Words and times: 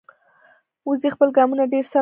وزې 0.89 1.09
خپل 1.15 1.29
ګامونه 1.37 1.63
ډېر 1.71 1.83
سم 1.83 1.87
اخلي 1.87 1.89